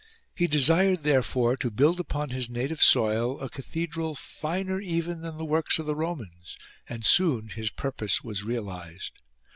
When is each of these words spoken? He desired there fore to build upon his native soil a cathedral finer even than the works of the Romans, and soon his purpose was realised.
He 0.33 0.47
desired 0.47 1.03
there 1.03 1.21
fore 1.21 1.55
to 1.57 1.69
build 1.69 1.99
upon 1.99 2.29
his 2.31 2.49
native 2.49 2.81
soil 2.81 3.39
a 3.39 3.51
cathedral 3.51 4.15
finer 4.15 4.79
even 4.81 5.21
than 5.21 5.37
the 5.37 5.45
works 5.45 5.77
of 5.77 5.85
the 5.85 5.93
Romans, 5.95 6.57
and 6.89 7.05
soon 7.05 7.49
his 7.49 7.69
purpose 7.69 8.23
was 8.23 8.43
realised. 8.43 9.11